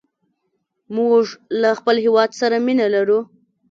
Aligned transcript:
موږ 0.95 1.23
له 1.61 1.69
خپل 1.79 1.95
هېواد 2.05 2.29
سره 2.41 2.55
مینه 2.65 2.87
لرو. 2.95 3.19